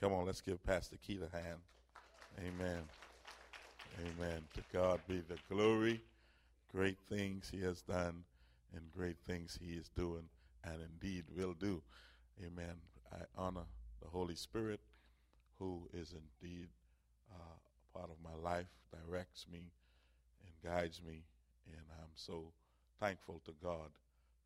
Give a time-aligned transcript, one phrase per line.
[0.00, 1.60] Come on, let's give Pastor Keith a hand.
[2.38, 2.82] Amen.
[3.98, 4.42] Amen.
[4.54, 6.02] To God be the glory.
[6.70, 8.24] Great things he has done
[8.74, 10.24] and great things he is doing
[10.64, 11.80] and indeed will do.
[12.44, 12.76] Amen.
[13.10, 13.64] I honor
[14.02, 14.80] the Holy Spirit
[15.58, 16.68] who is indeed
[17.32, 19.70] uh, part of my life, directs me
[20.44, 21.22] and guides me.
[21.72, 22.52] And I'm so
[23.00, 23.90] thankful to God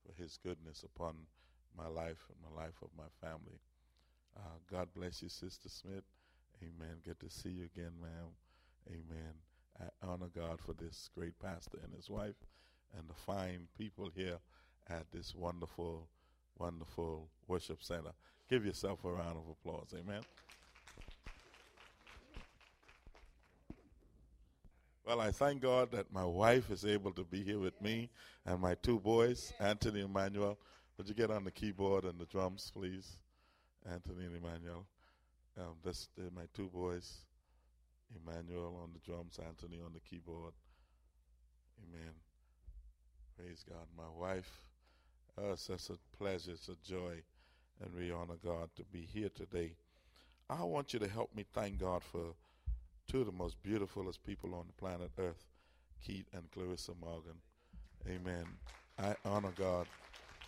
[0.07, 1.15] for his goodness upon
[1.77, 3.59] my life and the life of my family.
[4.37, 6.05] Uh, God bless you, Sister Smith.
[6.63, 6.97] Amen.
[7.05, 8.29] Good to see you again, ma'am.
[8.89, 9.35] Amen.
[9.81, 12.35] I honor God for this great pastor and his wife
[12.97, 14.39] and the fine people here
[14.89, 16.09] at this wonderful,
[16.59, 18.13] wonderful worship center.
[18.49, 19.95] Give yourself a round of applause.
[19.99, 20.23] Amen.
[25.07, 28.11] Well, I thank God that my wife is able to be here with me
[28.47, 30.59] and my two boys, Anthony and Emmanuel.
[30.97, 33.17] Would you get on the keyboard and the drums, please?
[33.91, 34.87] Anthony and Emmanuel.
[35.59, 35.75] Um,
[36.35, 37.19] my two boys,
[38.15, 40.53] Emmanuel on the drums, Anthony on the keyboard.
[41.83, 42.13] Amen.
[43.37, 43.87] Praise God.
[43.97, 44.63] My wife,
[45.39, 47.23] uh, it's a pleasure, it's a joy,
[47.83, 49.73] and we honor God to be here today.
[50.49, 52.35] I want you to help me thank God for
[53.09, 55.45] two of the most beautifulest people on the planet Earth,
[56.05, 57.35] Keith and Clarissa Morgan.
[58.09, 58.45] Amen.
[58.99, 59.87] I honor God.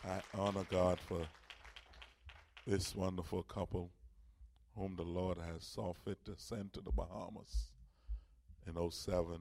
[0.05, 1.27] I honor God for
[2.67, 3.91] this wonderful couple
[4.77, 7.73] whom the Lord has saw fit to send to the Bahamas
[8.67, 9.41] in 07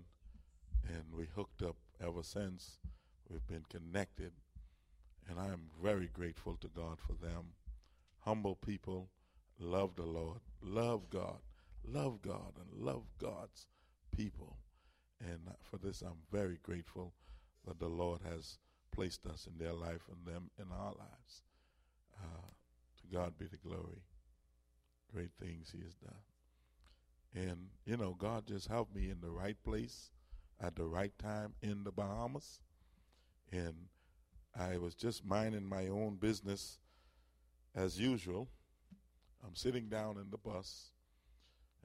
[0.87, 2.79] and we hooked up ever since.
[3.29, 4.31] We've been connected
[5.29, 7.53] and I am very grateful to God for them.
[8.21, 9.09] Humble people
[9.59, 11.37] love the Lord love God
[11.87, 13.67] love God and love God's
[14.15, 14.57] people.
[15.19, 17.13] And for this I'm very grateful
[17.67, 18.57] that the Lord has
[18.91, 21.43] placed us in their life and them in our lives.
[22.19, 22.47] Uh,
[23.11, 24.03] God be the glory.
[25.13, 26.13] Great things He has done.
[27.33, 30.11] And, you know, God just helped me in the right place
[30.61, 32.59] at the right time in the Bahamas.
[33.51, 33.73] And
[34.57, 36.77] I was just minding my own business
[37.75, 38.49] as usual.
[39.45, 40.91] I'm sitting down in the bus,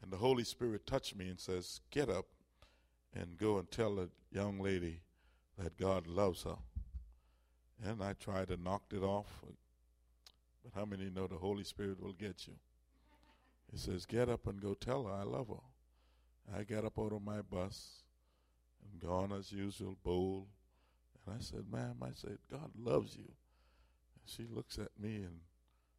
[0.02, 2.26] and the Holy Spirit touched me and says, Get up
[3.14, 5.00] and go and tell the young lady
[5.58, 6.56] that God loves her.
[7.84, 9.42] And I tried to knock it off
[10.66, 12.54] but how many know the Holy Spirit will get you?
[13.70, 16.56] He says, Get up and go tell her I love her.
[16.58, 18.02] I got up out of my bus
[18.82, 20.46] and gone as usual, bold.
[21.26, 23.24] And I said, Ma'am, I said, God loves you.
[23.24, 25.40] And she looks at me and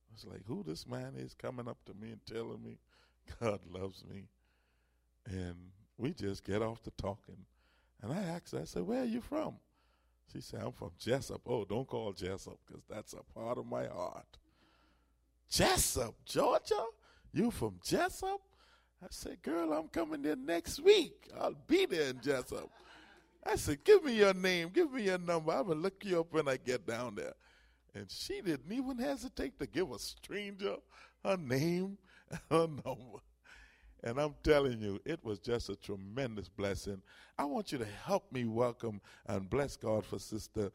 [0.10, 2.80] I was like, Who this man is coming up to me and telling me
[3.40, 4.28] God loves me?
[5.26, 5.56] And
[5.98, 7.46] we just get off the talking.
[8.02, 9.56] And I asked her, I said, Where are you from?
[10.32, 11.42] She said, I'm from Jesup.
[11.46, 14.38] Oh, don't call Jesup because that's a part of my heart.
[15.52, 16.86] Jesup, Georgia?
[17.34, 18.40] You from Jesup?
[19.02, 21.30] I said, girl, I'm coming there next week.
[21.40, 22.70] I'll be there in Jesup.
[23.46, 25.52] I said, give me your name, give me your number.
[25.52, 27.34] I will look you up when I get down there.
[27.94, 30.76] And she didn't even hesitate to give a stranger
[31.24, 31.98] her name
[32.30, 33.20] and her number.
[34.04, 37.02] And I'm telling you, it was just a tremendous blessing.
[37.38, 40.72] I want you to help me welcome and bless God for Sister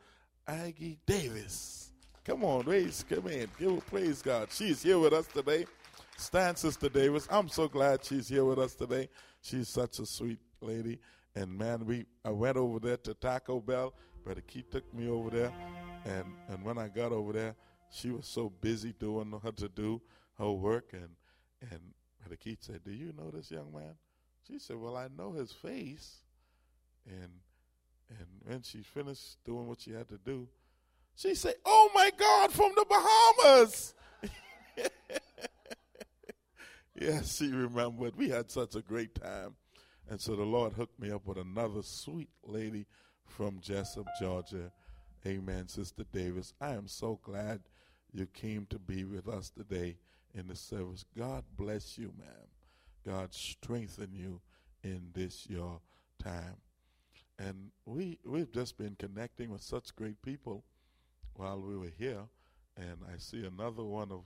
[0.47, 1.92] Aggie Davis.
[2.25, 3.49] Come on, raise, come in.
[3.59, 4.49] Give praise God.
[4.53, 5.67] She's here with us today.
[6.17, 7.27] Stand, Sister Davis.
[7.29, 9.09] I'm so glad she's here with us today.
[9.41, 11.01] She's such a sweet lady.
[11.35, 13.93] And man, we I went over there to Taco Bell.
[14.23, 15.53] Brother Keith took me over there.
[16.05, 17.57] And and when I got over there,
[17.91, 20.01] she was so busy doing her to do
[20.39, 20.91] her work.
[20.93, 21.09] And
[21.73, 21.81] and
[22.21, 23.95] Brother Keith said, Do you know this young man?
[24.47, 26.19] She said, Well, I know his face.
[27.05, 27.31] And
[28.09, 30.47] and when she finished doing what she had to do,
[31.15, 33.95] she said, Oh my God, from the Bahamas.
[37.01, 38.17] yes, she remembered.
[38.17, 39.55] We had such a great time.
[40.09, 42.87] And so the Lord hooked me up with another sweet lady
[43.27, 44.73] from Jesup, Georgia.
[45.27, 46.53] Amen, Sister Davis.
[46.61, 47.61] I am so glad
[48.13, 49.97] you came to be with us today
[50.35, 51.05] in the service.
[51.17, 52.49] God bless you, ma'am.
[53.07, 54.41] God strengthen you
[54.83, 55.81] in this your
[56.23, 56.57] time.
[57.39, 60.65] And we we've just been connecting with such great people
[61.37, 62.23] while we were here,
[62.77, 64.23] and I see another one of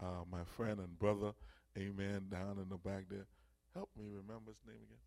[0.00, 1.32] uh, my friend and brother,
[1.76, 3.26] amen, down in the back there.
[3.74, 4.98] Help me remember his name again.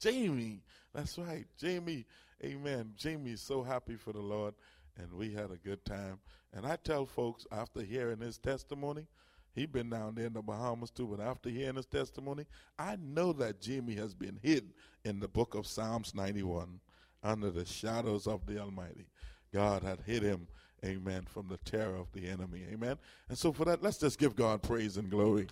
[0.00, 0.62] Jamie.
[0.94, 1.46] That's right.
[1.58, 2.06] Jamie.
[2.44, 2.92] Amen.
[2.96, 4.54] Jamie's so happy for the Lord,
[4.96, 6.20] and we had a good time.
[6.52, 9.06] And I tell folks after hearing his testimony,
[9.54, 12.46] he been down there in the Bahamas too, but after hearing his testimony,
[12.78, 14.72] I know that Jamie has been hidden
[15.04, 16.80] in the book of Psalms 91
[17.24, 19.08] under the shadows of the Almighty.
[19.52, 20.46] God had hid him
[20.84, 21.26] Amen.
[21.28, 22.64] From the terror of the enemy.
[22.72, 22.96] Amen.
[23.28, 25.48] And so for that, let's just give God praise and glory.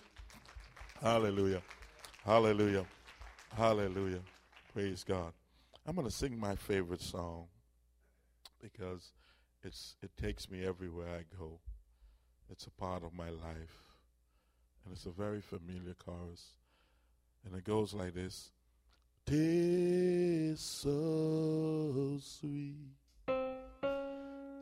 [1.03, 1.63] Hallelujah.
[2.25, 2.87] Hallelujah.
[3.57, 4.21] Hallelujah.
[4.73, 5.33] Praise God.
[5.87, 7.47] I'm going to sing my favorite song
[8.63, 9.13] because
[9.63, 11.61] it's it takes me everywhere I go.
[12.51, 13.85] It's a part of my life.
[14.85, 16.53] And it's a very familiar chorus.
[17.45, 18.51] And it goes like this.
[19.27, 23.06] Tis so sweet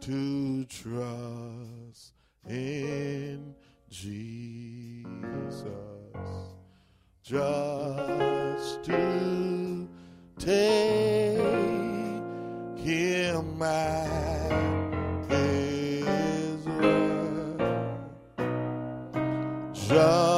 [0.05, 2.13] to trust
[2.47, 3.55] in
[3.89, 5.65] Jesus
[7.23, 9.89] just to
[10.39, 11.39] take
[12.77, 14.51] him at
[15.31, 17.63] his word.
[19.73, 20.34] Just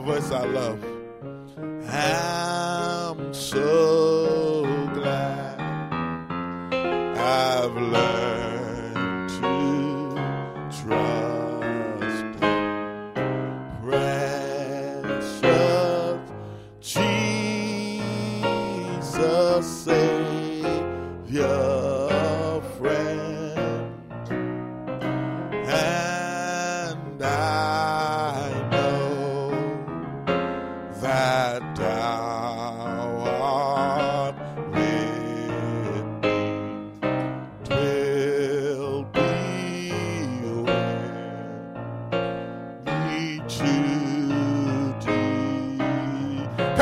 [0.00, 0.77] the us I love.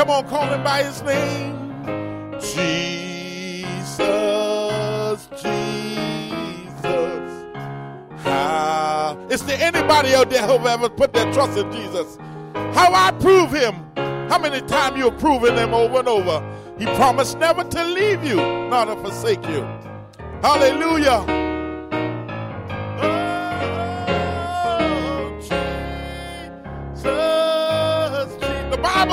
[0.07, 1.55] Call him by his name.
[2.39, 3.97] Jesus,
[5.41, 5.67] Jesus.
[8.23, 12.17] How, is there anybody out there who ever put their trust in Jesus?
[12.73, 13.75] How I prove him?
[14.29, 16.41] How many times you're proving him over and over?
[16.77, 18.37] He promised never to leave you,
[18.69, 19.67] not to forsake you.
[20.41, 21.46] Hallelujah.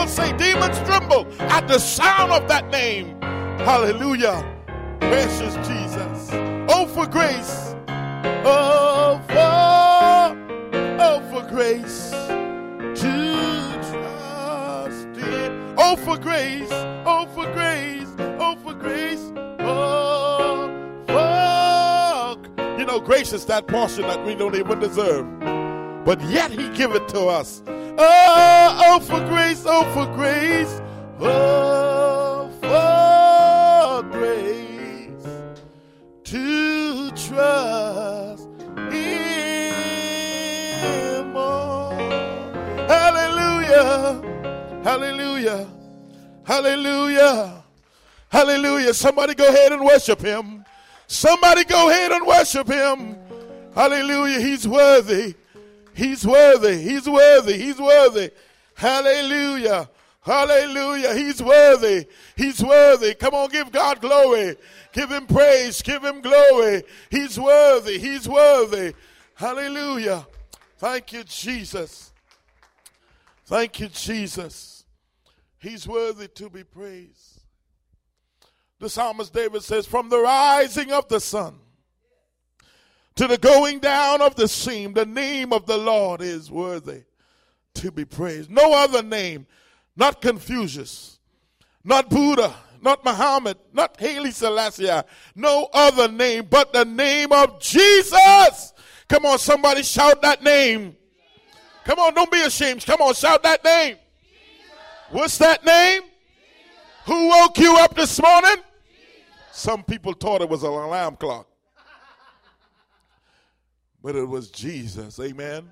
[0.05, 3.19] Bible say demons tremble at the sound of that name.
[3.23, 4.45] Hallelujah.
[5.01, 6.29] Precious Jesus.
[6.69, 7.75] Oh, for grace.
[8.45, 10.37] Oh, for,
[11.01, 12.11] oh, for grace
[13.01, 15.75] to trust in.
[15.79, 16.69] Oh, for grace.
[17.07, 18.09] Oh, for grace.
[18.39, 19.33] Oh, for grace.
[19.61, 20.69] Oh,
[21.07, 22.79] for.
[22.79, 25.27] You know, grace is that portion that we don't even deserve.
[26.05, 27.63] But yet he give it to us.
[27.97, 30.81] Oh, oh, for grace, oh, for grace,
[31.21, 35.25] oh, for grace
[36.25, 38.49] to trust
[38.91, 39.05] Him.
[41.37, 41.91] Oh,
[42.89, 44.21] hallelujah,
[44.83, 45.69] hallelujah,
[46.45, 47.63] hallelujah,
[48.29, 48.93] hallelujah.
[48.93, 50.65] Somebody go ahead and worship Him.
[51.07, 53.17] Somebody go ahead and worship Him.
[53.73, 55.37] Hallelujah, He's worthy.
[55.95, 56.79] He's worthy.
[56.83, 57.57] He's worthy.
[57.57, 58.31] He's worthy.
[58.75, 59.89] Hallelujah.
[60.21, 61.15] Hallelujah.
[61.15, 62.07] He's worthy.
[62.37, 63.15] He's worthy.
[63.15, 64.57] Come on, give God glory.
[64.93, 65.83] Give him praise.
[65.83, 66.83] Give him glory.
[67.11, 67.99] He's worthy.
[67.99, 68.95] He's worthy.
[69.35, 70.27] Hallelujah.
[70.79, 72.13] Thank you, Jesus.
[73.47, 74.85] Thank you, Jesus.
[75.59, 77.43] He's worthy to be praised.
[78.81, 81.59] The psalmist David says, From the rising of the sun
[83.17, 84.93] to the going down of the seam.
[84.93, 87.03] The name of the Lord is worthy
[87.75, 88.51] to be praised.
[88.51, 89.47] No other name,
[89.97, 91.19] not Confucius,
[91.83, 94.91] not Buddha, not Muhammad, not Haile Selassie,
[95.35, 98.73] no other name but the name of Jesus.
[99.09, 100.97] Come on, somebody shout that name.
[101.85, 102.85] Come on, don't be ashamed.
[102.85, 103.97] Come on, shout that name.
[105.11, 106.03] What's that name?
[107.07, 108.57] Who woke you up this morning?
[109.53, 111.47] Some people thought it was an alarm clock.
[114.05, 115.19] But it was Jesus.
[115.19, 115.71] Amen.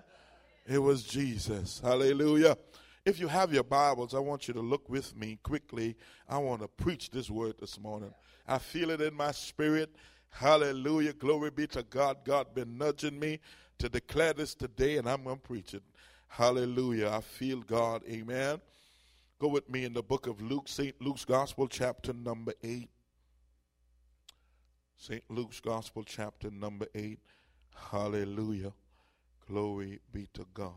[0.67, 1.83] It was Jesus.
[1.85, 2.57] Hallelujah.
[3.05, 5.97] If you have your Bibles, I want you to look with me quickly.
[6.27, 8.15] I want to preach this word this morning.
[8.49, 9.95] I feel it in my spirit.
[10.31, 11.13] Hallelujah.
[11.13, 12.25] Glory be to God.
[12.25, 13.39] God been nudging me
[13.77, 15.83] to declare this today, and I'm going to preach it.
[16.29, 17.11] Hallelujah.
[17.11, 18.03] I feel God.
[18.09, 18.63] Amen.
[19.41, 20.95] Go with me in the book of Luke, St.
[21.03, 22.89] Luke's Gospel, chapter number 8.
[24.97, 25.23] St.
[25.29, 27.19] Luke's Gospel, chapter number 8.
[27.75, 28.73] Hallelujah.
[29.49, 30.73] Glory be to God.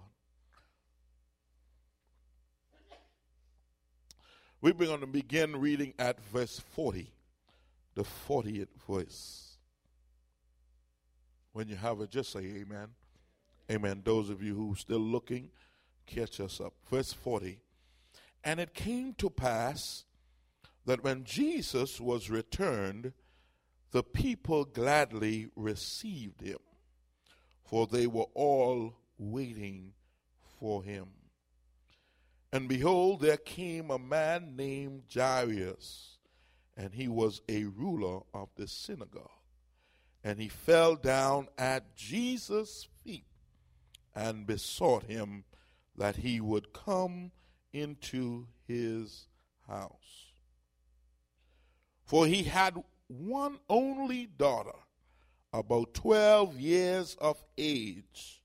[4.61, 7.11] We're going to begin reading at verse 40,
[7.93, 9.57] the 40th verse.
[11.53, 12.87] When you have it, just say amen.
[13.71, 14.01] Amen.
[14.03, 15.49] Those of you who are still looking,
[16.05, 16.73] catch us up.
[16.89, 17.59] Verse 40.
[18.43, 20.05] And it came to pass
[20.85, 23.13] that when Jesus was returned,
[23.91, 26.59] the people gladly received him,
[27.65, 29.93] for they were all waiting
[30.59, 31.07] for him.
[32.51, 36.17] And behold, there came a man named Jairus,
[36.77, 39.29] and he was a ruler of the synagogue.
[40.23, 43.25] And he fell down at Jesus' feet
[44.15, 45.43] and besought him
[45.97, 47.31] that he would come
[47.73, 49.27] into his
[49.67, 50.31] house.
[52.05, 54.77] For he had one only daughter,
[55.59, 58.41] about 12 years of age,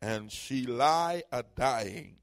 [0.00, 2.16] and she lie a dying.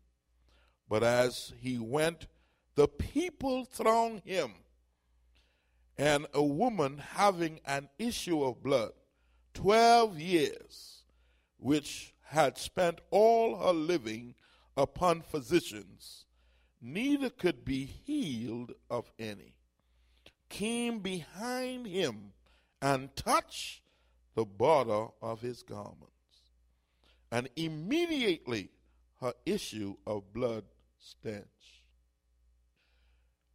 [0.90, 2.28] But as he went,
[2.76, 4.52] the people thronged him,
[5.98, 8.94] and a woman having an issue of blood,
[9.54, 11.04] 12 years,
[11.58, 14.36] which had spent all her living
[14.78, 16.26] upon physicians,
[16.82, 19.56] neither could be healed of any
[20.52, 22.34] came behind him
[22.82, 23.82] and touched
[24.36, 26.08] the border of his garments.
[27.32, 28.70] And immediately
[29.22, 30.66] her issue of blood
[31.00, 31.46] stench.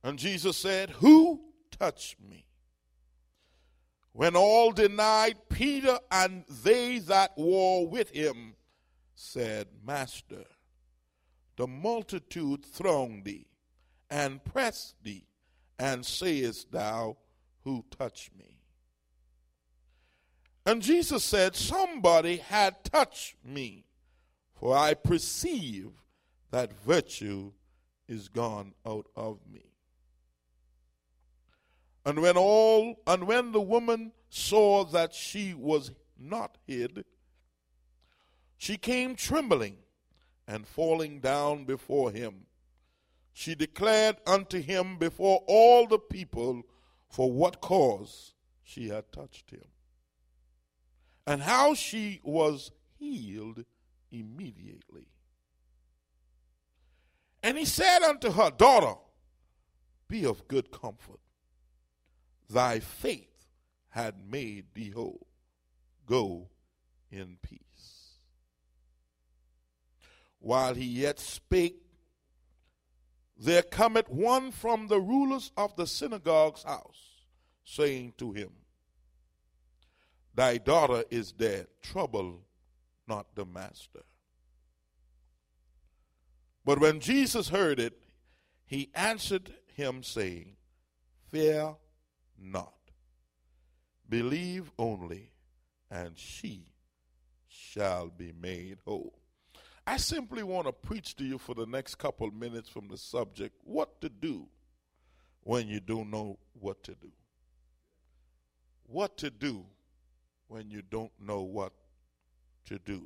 [0.02, 1.40] And Jesus said, Who
[1.70, 2.46] touched me?
[4.12, 8.54] When all denied, Peter and they that were with him
[9.14, 10.44] said, Master,
[11.56, 13.46] the multitude throng thee
[14.08, 15.26] and press thee
[15.78, 17.16] and sayest thou,
[17.64, 18.55] Who touched me?
[20.66, 23.86] And Jesus said, Somebody had touched me,
[24.52, 25.90] for I perceive
[26.50, 27.52] that virtue
[28.08, 29.62] is gone out of me.
[32.04, 37.04] And when all and when the woman saw that she was not hid,
[38.58, 39.78] she came trembling
[40.46, 42.46] and falling down before him
[43.38, 46.62] she declared unto him before all the people
[47.10, 48.32] for what cause
[48.62, 49.66] she had touched him,
[51.26, 53.64] and how she was healed
[54.10, 55.08] immediately.
[57.42, 58.98] And he said unto her, Daughter,
[60.08, 61.20] be of good comfort.
[62.48, 63.46] Thy faith
[63.90, 65.26] had made thee whole.
[66.06, 66.48] Go
[67.10, 67.60] in peace.
[70.38, 71.82] While he yet spake,
[73.38, 77.24] there cometh one from the rulers of the synagogue's house,
[77.64, 78.50] saying to him,
[80.36, 82.42] Thy daughter is dead, trouble
[83.08, 84.02] not the master.
[86.62, 87.94] But when Jesus heard it,
[88.66, 90.56] he answered him, saying,
[91.30, 91.76] Fear
[92.38, 92.74] not,
[94.06, 95.32] believe only,
[95.90, 96.66] and she
[97.48, 99.18] shall be made whole.
[99.86, 103.54] I simply want to preach to you for the next couple minutes from the subject
[103.64, 104.48] what to do
[105.44, 107.12] when you don't know what to do.
[108.84, 109.64] What to do
[110.48, 111.72] when you don't know what
[112.66, 113.02] to do.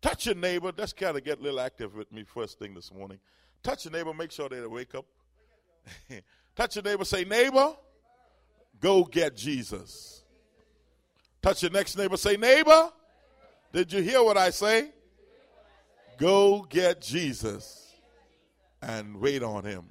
[0.00, 0.70] Touch your neighbor.
[0.76, 3.18] Let's kind of get a little active with me first thing this morning.
[3.62, 5.06] Touch your neighbor, make sure they wake up.
[6.56, 7.74] Touch your neighbor, say, Neighbor,
[8.78, 10.22] go get Jesus.
[11.40, 12.90] Touch your next neighbor, say, Neighbor,
[13.72, 14.90] did you hear what I say?
[16.18, 17.92] Go get Jesus
[18.80, 19.84] and wait on him.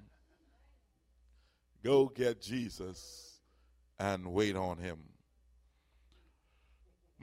[1.83, 3.39] Go get Jesus
[4.00, 5.00] and wait on him.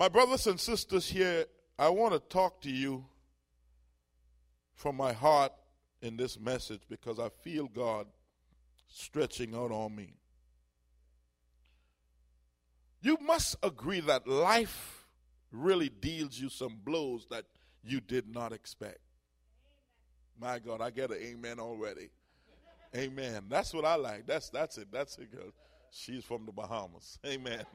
[0.00, 1.44] My brothers and sisters here,
[1.78, 3.04] I want to talk to you
[4.74, 5.52] from my heart
[6.00, 8.06] in this message because I feel God
[8.88, 10.14] stretching out on me.
[13.02, 15.04] You must agree that life
[15.52, 17.44] really deals you some blows that
[17.84, 19.00] you did not expect.
[20.40, 22.08] My God, I get an amen already.
[22.96, 23.44] Amen.
[23.50, 24.26] That's what I like.
[24.26, 24.88] That's that's it.
[24.90, 25.52] That's it, girl.
[25.90, 27.18] She's from the Bahamas.
[27.26, 27.66] Amen.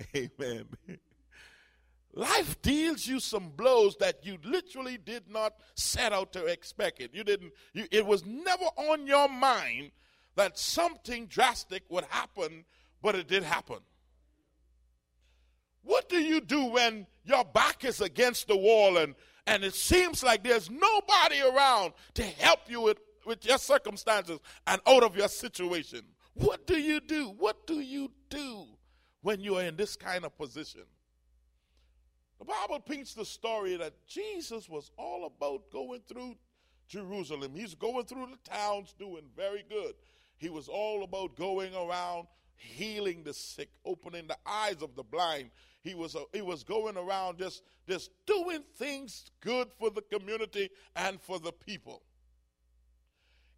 [0.16, 0.66] Amen.
[2.14, 7.14] Life deals you some blows that you literally did not set out to expect it.
[7.14, 9.92] You didn't you, it was never on your mind
[10.36, 12.64] that something drastic would happen,
[13.00, 13.78] but it did happen.
[15.82, 19.14] What do you do when your back is against the wall and,
[19.46, 24.80] and it seems like there's nobody around to help you with, with your circumstances and
[24.86, 26.02] out of your situation?
[26.34, 27.34] What do you do?
[27.38, 28.66] What do you do
[29.22, 30.82] when you are in this kind of position?
[32.38, 36.36] The Bible paints the story that Jesus was all about going through
[36.88, 37.52] Jerusalem.
[37.54, 39.94] He's going through the towns doing very good.
[40.38, 42.26] He was all about going around
[42.56, 45.50] healing the sick, opening the eyes of the blind.
[45.82, 50.70] He was, uh, he was going around just, just doing things good for the community
[50.96, 52.02] and for the people.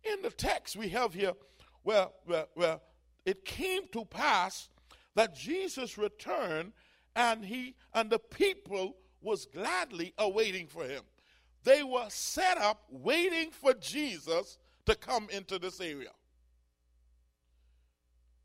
[0.04, 1.33] In the text we have here,
[1.85, 2.83] well, well, well
[3.25, 4.68] it came to pass
[5.14, 6.73] that Jesus returned
[7.16, 11.02] and he and the people was gladly awaiting for him.
[11.62, 16.11] They were set up waiting for Jesus to come into this area.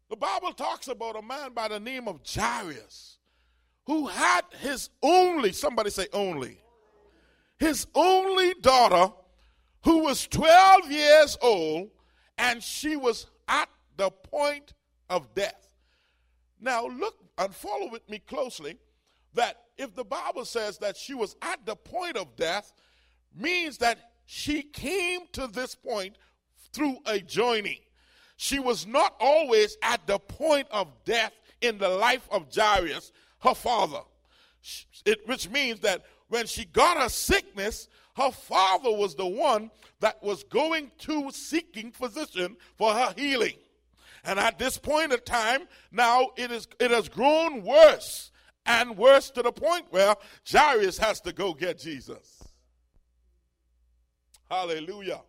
[0.10, 3.18] The Bible talks about a man by the name of Jairus
[3.86, 6.60] who had his only, somebody say only,
[7.58, 9.14] his only daughter
[9.84, 11.90] who was 12 years old
[12.38, 14.74] and she was at the point
[15.10, 15.69] of death.
[16.60, 18.78] Now, look and follow with me closely
[19.34, 22.74] that if the Bible says that she was at the point of death,
[23.36, 26.16] means that she came to this point
[26.74, 27.82] through a journey.
[28.38, 33.54] She was not always at the point of death in the life of Jairus, her
[33.54, 34.02] father.
[35.06, 40.22] It, which means that when she got her sickness, her father was the one that
[40.22, 43.56] was going to seeking physician for her healing.
[44.24, 45.62] And at this point of time,
[45.92, 48.32] now it is it has grown worse
[48.66, 50.16] and worse to the point where
[50.50, 52.44] Jairus has to go get Jesus.
[54.50, 55.22] Hallelujah.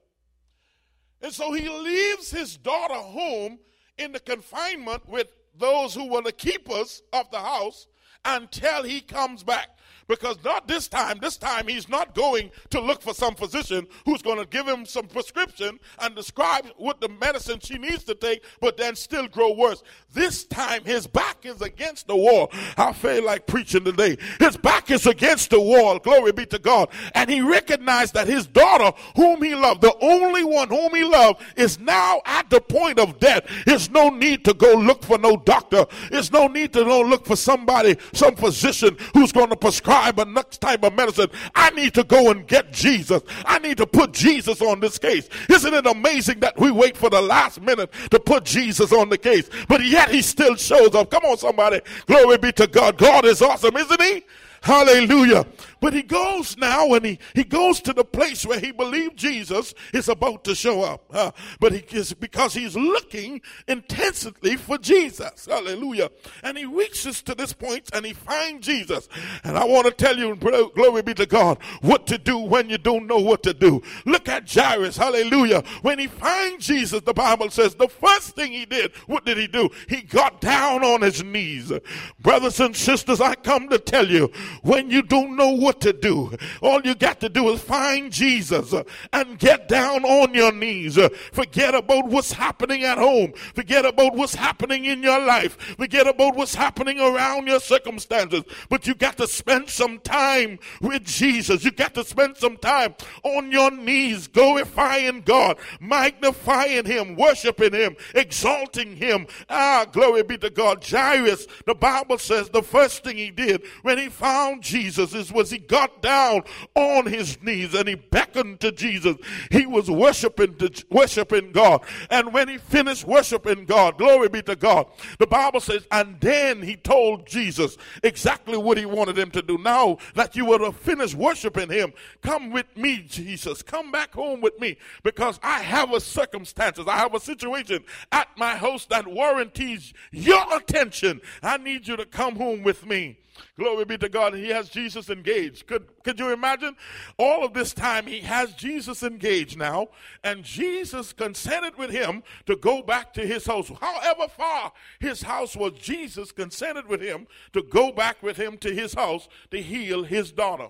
[1.22, 3.58] And so he leaves his daughter home
[3.98, 7.86] in the confinement with those who were the keepers of the house
[8.24, 9.68] until he comes back.
[10.10, 14.22] Because not this time, this time he's not going to look for some physician who's
[14.22, 18.42] going to give him some prescription and describe what the medicine she needs to take,
[18.60, 19.84] but then still grow worse.
[20.12, 22.50] This time his back is against the wall.
[22.76, 24.18] I feel like preaching today.
[24.40, 26.00] His back is against the wall.
[26.00, 26.88] Glory be to God.
[27.14, 31.40] And he recognized that his daughter, whom he loved, the only one whom he loved,
[31.54, 33.44] is now at the point of death.
[33.64, 35.86] There's no need to go look for no doctor.
[36.10, 40.18] There's no need to go look for somebody, some physician who's going to prescribe prescribe
[40.18, 41.28] a next type of medicine.
[41.54, 43.22] I need to go and get Jesus.
[43.44, 45.28] I need to put Jesus on this case.
[45.48, 49.18] Isn't it amazing that we wait for the last minute to put Jesus on the
[49.18, 51.10] case, but yet he still shows up?
[51.10, 51.80] Come on, somebody.
[52.06, 52.98] Glory be to God.
[52.98, 54.24] God is awesome, isn't he?
[54.62, 55.46] Hallelujah.
[55.80, 59.74] But he goes now and he, he goes to the place where he believed Jesus
[59.92, 61.04] is about to show up.
[61.10, 65.46] Uh, but he is because he's looking intensely for Jesus.
[65.46, 66.10] Hallelujah.
[66.42, 69.08] And he reaches to this point and he finds Jesus.
[69.44, 72.78] And I want to tell you, glory be to God, what to do when you
[72.78, 73.82] don't know what to do.
[74.04, 74.96] Look at Jairus.
[74.96, 75.62] Hallelujah.
[75.82, 79.46] When he finds Jesus, the Bible says the first thing he did, what did he
[79.46, 79.70] do?
[79.88, 81.72] He got down on his knees.
[82.20, 84.30] Brothers and sisters, I come to tell you,
[84.62, 86.36] when you don't know what to do.
[86.60, 88.74] All you got to do is find Jesus
[89.12, 90.98] and get down on your knees.
[91.32, 93.32] Forget about what's happening at home.
[93.54, 95.56] Forget about what's happening in your life.
[95.76, 98.42] Forget about what's happening around your circumstances.
[98.68, 101.64] But you got to spend some time with Jesus.
[101.64, 107.96] You got to spend some time on your knees, glorifying God, magnifying Him, worshiping Him,
[108.14, 109.26] exalting Him.
[109.48, 110.84] Ah, glory be to God.
[110.84, 115.32] Jairus, the Bible says the first thing he did when he found found Jesus is
[115.32, 116.42] was he got down
[116.74, 119.16] on his knees and he beckoned to Jesus.
[119.50, 121.82] He was worshiping to, worshiping God.
[122.10, 124.86] And when he finished worshiping God, glory be to God,
[125.18, 129.58] the Bible says, and then he told Jesus exactly what he wanted him to do.
[129.58, 131.92] Now that you would have finished worshiping him,
[132.22, 133.62] come with me, Jesus.
[133.62, 136.86] Come back home with me because I have a circumstances.
[136.88, 141.20] I have a situation at my house that warranties your attention.
[141.42, 143.18] I need you to come home with me.
[143.58, 144.34] Glory be to God.
[144.34, 145.66] He has Jesus engaged.
[145.66, 146.76] Could, could you imagine?
[147.18, 149.88] All of this time, he has Jesus engaged now,
[150.24, 153.70] and Jesus consented with him to go back to his house.
[153.80, 158.74] However far his house was, Jesus consented with him to go back with him to
[158.74, 160.68] his house to heal his daughter.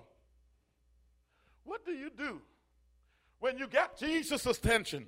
[1.63, 2.41] What do you do
[3.39, 5.07] when you get Jesus' attention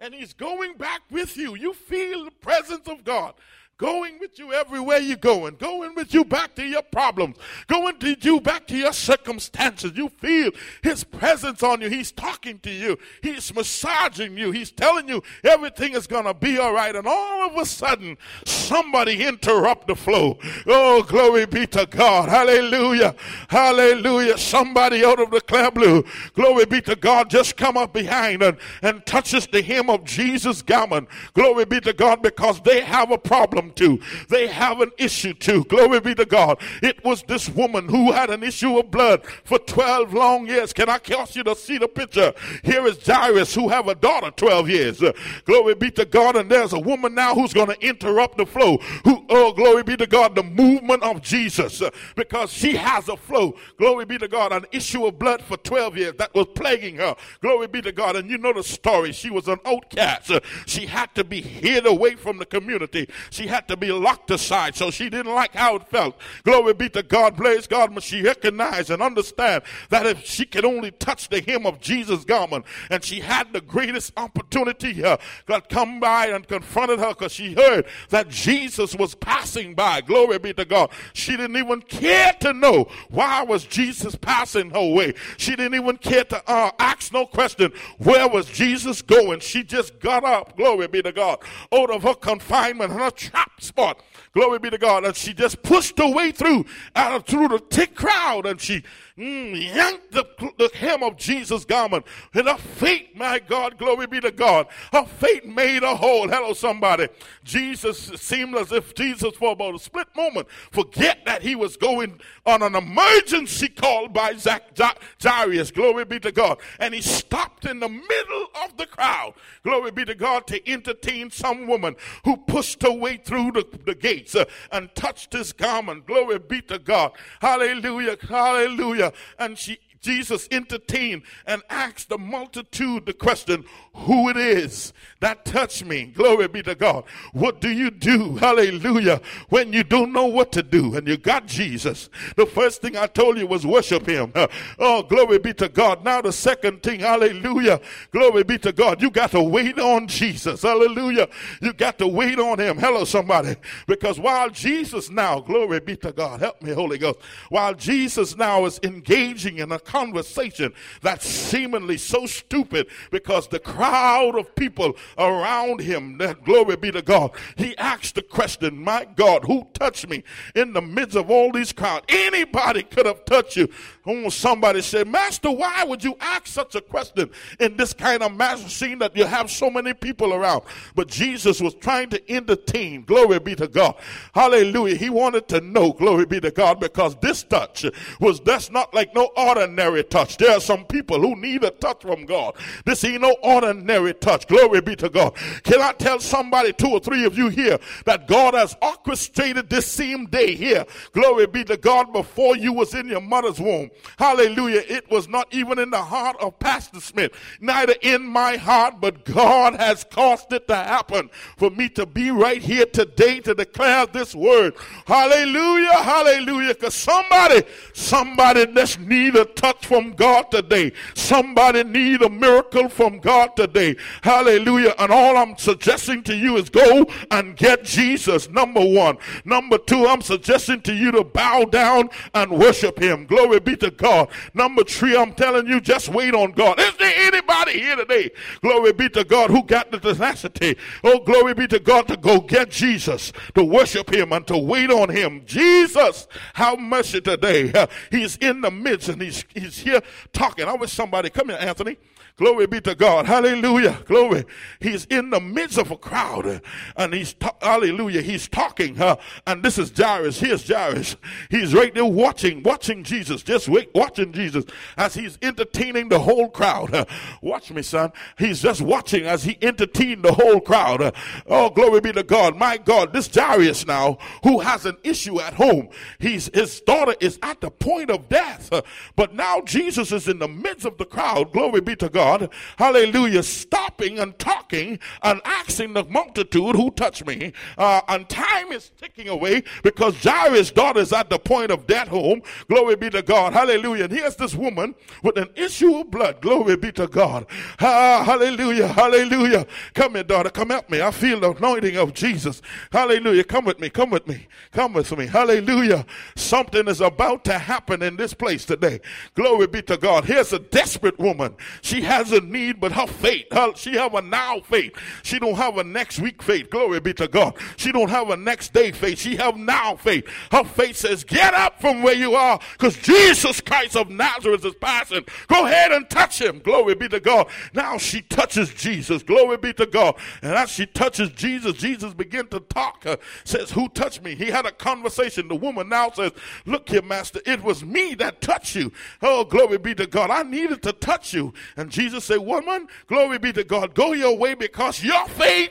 [0.00, 1.54] and he's going back with you.
[1.54, 3.34] You feel the presence of God
[3.78, 7.36] going with you everywhere you're going, going with you back to your problems,
[7.66, 9.92] going to you back to your circumstances.
[9.94, 10.50] You feel
[10.82, 11.90] his presence on you.
[11.90, 12.98] He's talking to you.
[13.22, 14.50] He's massaging you.
[14.50, 16.96] He's telling you everything is going to be all right.
[16.96, 20.38] And all of a sudden, somebody interrupt the flow.
[20.66, 22.30] Oh, glory be to God.
[22.30, 23.14] Hallelujah.
[23.48, 24.38] Hallelujah.
[24.38, 26.02] Somebody out of the clear blue.
[26.32, 27.28] Glory be to God.
[27.28, 31.08] Just come up behind and, and touches the hem of Jesus' garment.
[31.34, 34.00] Glory be to God because they have a problem to.
[34.28, 35.64] They have an issue to.
[35.64, 36.60] Glory be to God.
[36.82, 40.72] It was this woman who had an issue of blood for 12 long years.
[40.72, 42.32] Can I cause you to see the picture?
[42.62, 45.02] Here is Jairus who have a daughter 12 years.
[45.02, 45.12] Uh,
[45.44, 46.36] glory be to God.
[46.36, 48.78] And there's a woman now who's going to interrupt the flow.
[49.04, 51.80] Who, oh, glory be to God, the movement of Jesus.
[51.80, 53.56] Uh, because she has a flow.
[53.78, 54.52] Glory be to God.
[54.52, 57.16] An issue of blood for 12 years that was plaguing her.
[57.40, 58.16] Glory be to God.
[58.16, 59.12] And you know the story.
[59.12, 60.30] She was an outcast.
[60.30, 63.08] Uh, she had to be hid away from the community.
[63.30, 64.76] She had had to be locked aside.
[64.76, 66.16] So she didn't like how it felt.
[66.44, 67.36] Glory be to God.
[67.36, 67.94] Praise God.
[67.94, 72.24] But she recognized and understand that if she could only touch the hem of Jesus'
[72.24, 75.16] garment, and she had the greatest opportunity, uh,
[75.46, 80.02] God come by and confronted her because she heard that Jesus was passing by.
[80.02, 80.90] Glory be to God.
[81.14, 85.14] She didn't even care to know why was Jesus passing her way.
[85.38, 87.72] She didn't even care to uh, ask no question.
[87.98, 89.40] Where was Jesus going?
[89.40, 90.56] She just got up.
[90.58, 91.38] Glory be to God.
[91.72, 94.02] Out of her confinement and her trap spot.
[94.34, 95.04] Glory be to God.
[95.04, 98.82] And she just pushed her way through, uh, through the thick crowd, and she
[99.16, 100.24] yanked the,
[100.58, 102.04] the hem of Jesus' garment.
[102.34, 104.66] And her faith, my God, glory be to God.
[104.92, 106.28] Her faith made her whole.
[106.28, 107.08] Hello, somebody.
[107.42, 112.20] Jesus seemed as if Jesus, for about a split moment, forget that he was going
[112.44, 114.76] on an emergency call by Zach,
[115.22, 115.70] Jairus.
[115.70, 116.58] Glory be to God.
[116.78, 119.34] And he stopped in the middle of the crowd.
[119.62, 123.94] Glory be to God to entertain some woman who pushed her way through the, the
[123.94, 126.06] gates uh, and touched his garment.
[126.06, 127.12] Glory be to God.
[127.40, 128.16] Hallelujah.
[128.28, 129.05] Hallelujah.
[129.38, 135.84] And she Jesus entertained and asked the multitude the question, who it is that touched
[135.84, 136.04] me.
[136.04, 137.04] Glory be to God.
[137.32, 138.36] What do you do?
[138.36, 139.20] Hallelujah.
[139.48, 142.08] When you don't know what to do and you got Jesus.
[142.36, 144.32] The first thing I told you was worship him.
[144.78, 146.04] Oh, glory be to God.
[146.04, 147.80] Now the second thing, hallelujah.
[148.12, 149.02] Glory be to God.
[149.02, 150.62] You got to wait on Jesus.
[150.62, 151.28] Hallelujah.
[151.60, 152.78] You got to wait on him.
[152.78, 153.56] Hello, somebody.
[153.88, 156.40] Because while Jesus now, glory be to God.
[156.40, 157.18] Help me, Holy Ghost.
[157.48, 164.38] While Jesus now is engaging in a conversation that's seemingly so stupid because the crowd
[164.38, 169.44] of people around him, that glory be to God, he asked the question, My God,
[169.44, 170.22] who touched me
[170.54, 172.04] in the midst of all these crowds?
[172.10, 173.68] Anybody could have touched you.
[174.06, 178.34] Oh, somebody said, Master, why would you ask such a question in this kind of
[178.34, 180.62] mass scene that you have so many people around?
[180.94, 183.96] But Jesus was trying to entertain, glory be to God.
[184.34, 184.96] Hallelujah.
[184.96, 187.84] He wanted to know, glory be to God, because this touch
[188.20, 190.36] was that's not like no ordinary ordinary touch.
[190.36, 192.54] There are some people who need a touch from God.
[192.84, 194.46] This ain't no ordinary touch.
[194.46, 195.34] Glory be to God.
[195.62, 199.86] Can I tell somebody, two or three of you here, that God has orchestrated this
[199.86, 200.84] same day here?
[201.12, 203.90] Glory be to God before you was in your mother's womb.
[204.18, 204.82] Hallelujah.
[204.88, 209.24] It was not even in the heart of Pastor Smith, neither in my heart, but
[209.24, 214.06] God has caused it to happen for me to be right here today to declare
[214.06, 214.74] this word.
[215.06, 216.02] Hallelujah.
[216.02, 216.74] Hallelujah.
[216.74, 220.92] Because somebody, somebody just need a touch from God today.
[221.14, 223.96] Somebody need a miracle from God today.
[224.22, 224.94] Hallelujah.
[224.98, 228.48] And all I'm suggesting to you is go and get Jesus.
[228.50, 229.18] Number one.
[229.44, 233.26] Number two, I'm suggesting to you to bow down and worship him.
[233.26, 234.28] Glory be to God.
[234.54, 236.80] Number three, I'm telling you, just wait on God.
[236.80, 238.30] Is there anybody here today?
[238.62, 240.76] Glory be to God who got the tenacity.
[241.04, 244.90] Oh, glory be to God to go get Jesus, to worship him and to wait
[244.90, 245.42] on him.
[245.44, 247.72] Jesus, have mercy today.
[248.10, 250.00] He's in the midst and he's, he's he's here
[250.32, 250.66] talking.
[250.66, 251.96] I wish somebody, come here, Anthony.
[252.36, 253.24] Glory be to God.
[253.24, 253.98] Hallelujah.
[254.04, 254.44] Glory.
[254.78, 256.60] He's in the midst of a crowd
[256.94, 259.00] and he's, ta- hallelujah, he's talking.
[259.00, 260.38] Uh, and this is Jairus.
[260.40, 261.16] Here's Jairus.
[261.48, 263.42] He's right there watching, watching Jesus.
[263.42, 264.64] Just wait, watching Jesus
[264.96, 266.94] as he's entertaining the whole crowd.
[266.94, 267.04] Uh,
[267.42, 268.10] watch me, son.
[268.38, 271.02] He's just watching as he entertained the whole crowd.
[271.02, 271.12] Uh,
[271.46, 272.56] oh, glory be to God.
[272.56, 277.38] My God, this Jairus now, who has an issue at home, he's, his daughter is
[277.42, 278.72] at the point of death.
[278.72, 278.82] Uh,
[279.16, 281.52] but now Jesus is in the midst of the crowd.
[281.52, 282.50] Glory be to God.
[282.78, 287.52] Hallelujah, stopping and talking and asking the multitude who touched me.
[287.76, 292.08] Uh, and time is ticking away because Jairus' daughter is at the point of death
[292.08, 292.40] home.
[292.68, 293.52] Glory be to God.
[293.52, 293.65] Hallelujah.
[293.68, 296.40] And here's this woman with an issue of blood.
[296.40, 297.26] Glory be to God.
[297.26, 297.46] God.
[297.80, 299.66] Ah, hallelujah, hallelujah.
[299.94, 301.00] Come here, daughter, come help me.
[301.02, 302.62] I feel the anointing of Jesus.
[302.92, 303.44] Hallelujah.
[303.44, 305.26] Come with me, come with me, come with me.
[305.26, 306.06] Hallelujah.
[306.36, 309.00] Something is about to happen in this place today.
[309.34, 310.24] Glory be to God.
[310.24, 311.56] Here's a desperate woman.
[311.82, 314.92] She has a need, but her faith, her, she have a now faith.
[315.22, 316.70] She don't have a next week faith.
[316.70, 317.54] Glory be to God.
[317.76, 319.18] She don't have a next day faith.
[319.18, 320.26] She have now faith.
[320.52, 324.74] Her faith says, get up from where you are because Jesus Christ of Nazareth is
[324.74, 325.24] passing.
[325.48, 326.60] Go ahead and touch him.
[326.60, 327.48] Glory be to God.
[327.74, 329.22] Now she touches Jesus.
[329.22, 330.16] Glory be to God.
[330.42, 333.04] And as she touches Jesus, Jesus begin to talk.
[333.06, 334.34] Uh, says, who touched me?
[334.34, 335.48] He had a conversation.
[335.48, 336.32] The woman now says,
[336.64, 338.92] look here, master, it was me that touched you.
[339.22, 340.30] Oh, glory be to God.
[340.30, 341.52] I needed to touch you.
[341.76, 343.94] And Jesus said, woman, glory be to God.
[343.94, 345.70] Go your way because your faith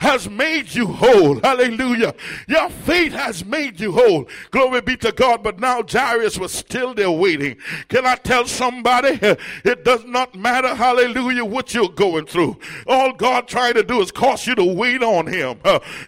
[0.00, 1.40] has made you whole.
[1.40, 2.14] Hallelujah.
[2.48, 4.28] Your faith has made you whole.
[4.50, 5.42] Glory be to God.
[5.42, 7.56] But now Jairus was still there waiting.
[7.88, 9.18] Can I tell somebody?
[9.64, 12.58] It does not matter, hallelujah, what you're going through.
[12.86, 15.58] All God trying to do is cause you to wait on Him.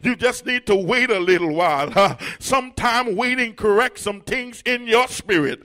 [0.03, 2.19] You just need to wait a little while.
[2.39, 5.65] Sometime waiting corrects some things in your spirit.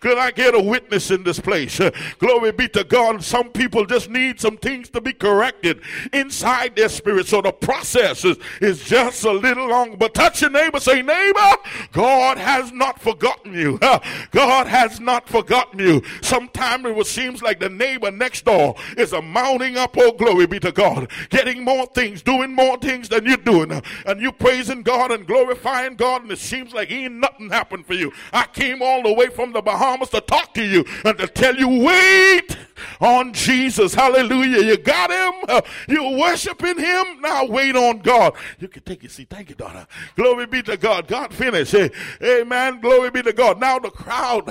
[0.00, 1.80] Could I get a witness in this place?
[2.18, 3.22] Glory be to God.
[3.24, 5.80] Some people just need some things to be corrected
[6.12, 7.26] inside their spirit Spirit.
[7.26, 9.96] So the process is, is just a little long.
[9.96, 11.56] But touch your neighbor, say, neighbor,
[11.90, 13.78] God has not forgotten you.
[14.30, 16.02] God has not forgotten you.
[16.20, 20.60] Sometimes it seems like the neighbor next door is a mounting up, oh glory be
[20.60, 23.72] to God, getting more things, doing more things than you're doing.
[24.04, 27.94] And you praising God and glorifying God, and it seems like ain't nothing happened for
[27.94, 28.12] you.
[28.34, 31.56] I came all the way from the Bahamas to talk to you and to tell
[31.56, 32.58] you, wait
[33.00, 33.94] on Jesus.
[33.94, 34.62] Hallelujah.
[34.62, 35.62] You got him.
[35.88, 37.20] You're worshiping him.
[37.20, 38.34] Now wait on God.
[38.58, 39.30] You can take your seat.
[39.30, 39.86] Thank you, daughter.
[40.16, 41.06] Glory be to God.
[41.08, 41.72] God finished.
[41.72, 41.90] Hey,
[42.22, 42.80] amen.
[42.80, 43.60] Glory be to God.
[43.60, 44.46] Now the crowd,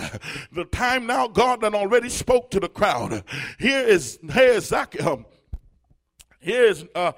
[0.52, 3.24] the time now God done already spoke to the crowd.
[3.60, 5.06] Here is, here is Zacchaeus.
[5.08, 5.26] Um,
[6.40, 7.14] here is uh,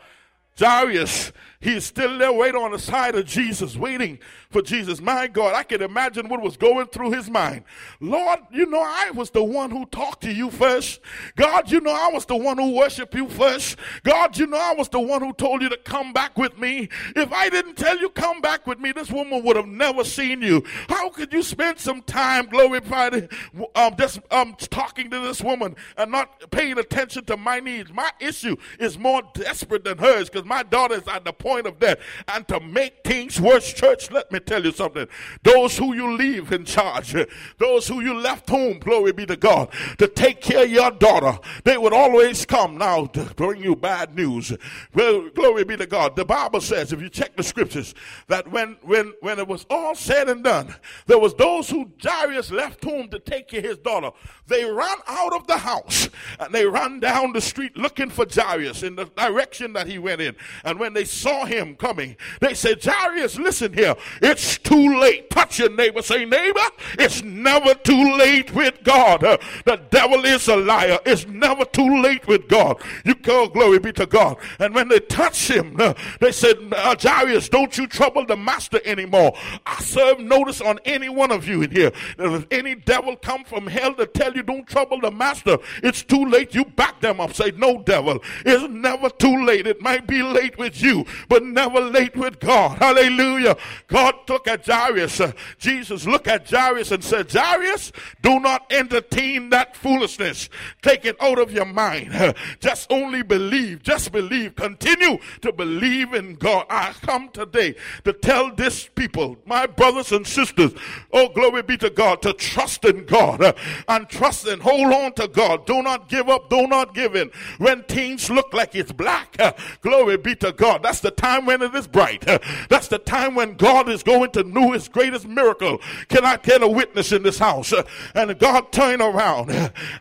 [0.58, 1.32] Jairus.
[1.62, 4.20] He's still there waiting on the side of Jesus, waiting
[4.50, 5.02] for Jesus.
[5.02, 7.66] My God, I can imagine what was going through his mind.
[8.00, 11.02] Lord, you know, I was the one who talked to you first.
[11.36, 13.78] God, you know, I was the one who worshiped you first.
[14.04, 16.88] God, you know, I was the one who told you to come back with me.
[17.14, 20.42] If I didn't tell you come back with me, this woman would have never seen
[20.42, 20.64] you.
[20.88, 23.28] How could you spend some time glorifying,
[23.76, 27.92] um, just um, talking to this woman and not paying attention to my needs?
[27.92, 31.80] My issue is more desperate than hers because my daughter is at the point of
[31.80, 32.00] death.
[32.28, 35.08] And to make things worse, church, let me me tell you something.
[35.44, 37.16] Those who you leave in charge,
[37.58, 41.38] those who you left home, glory be to God, to take care of your daughter,
[41.64, 44.56] they would always come now to bring you bad news.
[44.94, 46.16] Well, glory be to God.
[46.16, 47.94] The Bible says, if you check the scriptures,
[48.28, 50.76] that when when when it was all said and done,
[51.08, 54.12] there was those who Jairus left home to take care of his daughter.
[54.48, 56.10] They ran out of the house
[56.40, 60.22] and they ran down the street looking for Jairus in the direction that he went
[60.22, 60.36] in.
[60.64, 63.96] And when they saw him coming, they said, Jairus, listen here.
[64.22, 65.30] It's too late.
[65.30, 66.02] Touch your neighbor.
[66.02, 66.60] Say, neighbor,
[66.98, 69.24] it's never too late with God.
[69.24, 71.00] Uh, the devil is a liar.
[71.06, 72.82] It's never too late with God.
[73.06, 74.38] You go, glory be to God.
[74.60, 78.80] And when they touched him, uh, they said, uh, Jairus, don't you trouble the master
[78.86, 79.34] anymore.
[79.66, 81.92] I serve notice on any one of you in here.
[82.18, 86.26] If any devil come from hell to tell you don't trouble the master, it's too
[86.26, 86.54] late.
[86.54, 87.34] You back them up.
[87.34, 88.20] Say, no devil.
[88.46, 89.68] It's never too late.
[89.68, 92.80] It might be late with you, but never late with God.
[92.80, 93.56] Hallelujah.
[93.88, 95.22] God took at Jairus.
[95.60, 100.50] Jesus looked at Jairus and said, Jairus, do not entertain that foolishness.
[100.82, 102.36] Take it out of your mind.
[102.60, 103.84] Just only believe.
[103.84, 104.56] Just believe.
[104.56, 106.66] Continue to believe in God.
[106.70, 110.72] I come today to tell this people, my brothers and sisters,
[111.14, 113.54] oh, glory be to God, to trust in God uh,
[113.88, 115.68] and trust and hold on to God.
[115.68, 116.50] Do not give up.
[116.50, 117.30] Do not give in.
[117.60, 120.82] When things look like it's black, uh, glory be to God.
[120.82, 122.26] That's the time when it is bright.
[122.70, 125.80] That's the time when God is going to do his greatest miracle.
[126.08, 127.74] Can I get a witness in this house?
[128.16, 129.52] And God turned around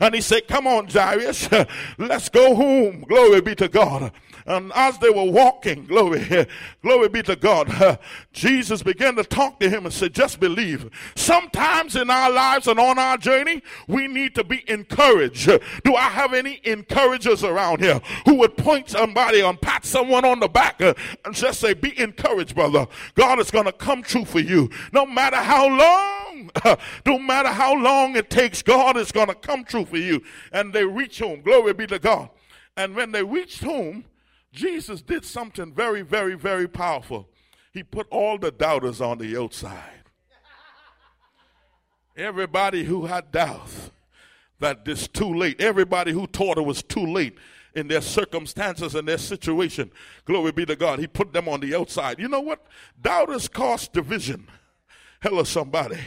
[0.00, 1.48] and he said, Come on, Jairus,
[1.98, 3.04] let's go home.
[3.08, 4.12] Glory be to God.
[4.48, 6.46] And as they were walking, glory,
[6.82, 7.98] glory be to God,
[8.32, 10.88] Jesus began to talk to him and said, Just believe.
[11.16, 15.50] Sometimes in our lives and on our journey, we need to be encouraged.
[15.84, 20.40] Do I have any encouragers around here who would point somebody and pat someone on
[20.40, 20.96] the back and
[21.32, 22.86] just say, Be encouraged, brother.
[23.16, 24.70] God is going to come true for you.
[24.92, 26.50] No matter how long,
[27.04, 30.22] no matter how long it takes, God is going to come true for you.
[30.52, 31.42] And they reach home.
[31.42, 32.30] Glory be to God.
[32.78, 34.04] And when they reached home,
[34.58, 37.28] Jesus did something very, very, very powerful.
[37.72, 40.02] He put all the doubters on the outside.
[42.16, 43.92] Everybody who had doubts,
[44.58, 45.60] that it's too late.
[45.60, 47.38] Everybody who thought it was too late
[47.76, 49.92] in their circumstances and their situation,
[50.24, 52.18] glory be to God, He put them on the outside.
[52.18, 52.66] You know what?
[53.00, 54.48] Doubters cause division.
[55.22, 56.00] Hello, somebody.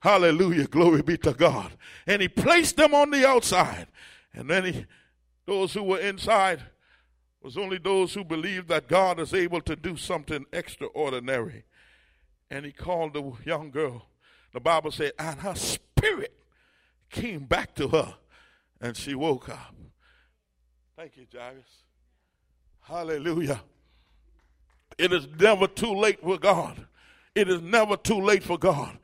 [0.00, 0.66] Hallelujah.
[0.66, 1.70] Glory be to God.
[2.08, 3.86] And He placed them on the outside.
[4.32, 4.86] And then He,
[5.46, 6.60] those who were inside,
[7.44, 11.64] was only those who believed that God is able to do something extraordinary.
[12.50, 14.06] And he called the young girl.
[14.54, 16.32] The Bible said, and her spirit
[17.10, 18.14] came back to her
[18.80, 19.74] and she woke up.
[20.96, 21.64] Thank you, Jairus.
[22.80, 23.60] Hallelujah.
[24.96, 26.86] It is never too late for God.
[27.34, 28.96] It is never too late for God.